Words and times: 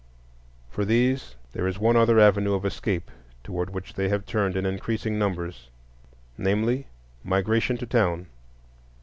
For 0.71 0.83
these 0.83 1.35
there 1.51 1.67
is 1.67 1.77
one 1.77 1.95
other 1.95 2.19
avenue 2.19 2.55
of 2.55 2.65
escape 2.65 3.11
toward 3.43 3.69
which 3.69 3.93
they 3.93 4.09
have 4.09 4.25
turned 4.25 4.57
in 4.57 4.65
increasing 4.65 5.19
numbers, 5.19 5.69
namely, 6.39 6.87
migration 7.23 7.77
to 7.77 7.85
town. 7.85 8.25